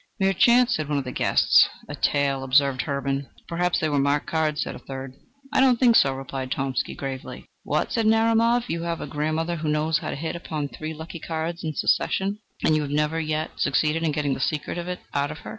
"Mere 0.19 0.33
chance!" 0.33 0.75
said 0.77 0.89
one 0.89 0.97
of 0.97 1.03
the 1.03 1.11
guests. 1.11 1.69
"A 1.87 1.93
tale!" 1.93 2.43
observed 2.43 2.81
Hermann. 2.81 3.29
"Perhaps 3.47 3.77
they 3.79 3.87
were 3.87 3.99
marked 3.99 4.25
cards!" 4.25 4.63
said 4.63 4.73
a 4.73 4.79
third. 4.79 5.13
"I 5.53 5.59
do 5.59 5.67
not 5.67 5.77
think 5.79 5.95
so," 5.95 6.15
replied 6.15 6.49
Tomsky 6.49 6.95
gravely. 6.95 7.45
"What!" 7.61 7.91
said 7.91 8.07
Narumov, 8.07 8.67
"you 8.67 8.81
have 8.81 8.99
a 8.99 9.05
grandmother 9.05 9.57
who 9.57 9.69
knows 9.69 9.99
how 9.99 10.09
to 10.09 10.15
hit 10.15 10.35
upon 10.35 10.69
three 10.69 10.95
lucky 10.95 11.19
cards 11.19 11.63
in 11.63 11.75
succession, 11.75 12.39
and 12.63 12.75
you 12.75 12.81
have 12.81 12.89
never 12.89 13.19
yet 13.19 13.51
succeeded 13.59 14.01
in 14.01 14.11
getting 14.11 14.33
the 14.33 14.39
secret 14.39 14.79
of 14.79 14.87
it 14.87 15.01
out 15.13 15.29
of 15.29 15.37
her?" 15.41 15.49